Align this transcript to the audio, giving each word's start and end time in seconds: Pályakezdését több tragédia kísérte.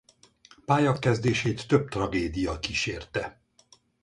Pályakezdését 0.65 1.67
több 1.67 1.87
tragédia 1.89 2.59
kísérte. 2.59 3.41